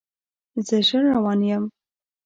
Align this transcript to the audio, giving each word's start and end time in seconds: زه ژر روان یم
زه 0.67 0.77
ژر 0.87 1.03
روان 1.13 1.39
یم 1.49 1.63